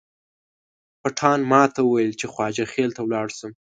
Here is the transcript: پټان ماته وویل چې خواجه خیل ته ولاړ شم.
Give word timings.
پټان 1.01 1.39
ماته 1.51 1.81
وویل 1.83 2.11
چې 2.19 2.25
خواجه 2.31 2.65
خیل 2.73 2.89
ته 2.97 3.01
ولاړ 3.03 3.27
شم. 3.37 3.51